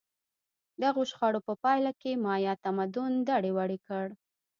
دغو 0.83 1.01
شخړو 1.11 1.39
په 1.47 1.53
پایله 1.63 1.91
کې 2.01 2.11
مایا 2.25 2.53
تمدن 2.65 3.11
دړې 3.29 3.51
وړې 3.57 3.79
کړ 3.87 4.07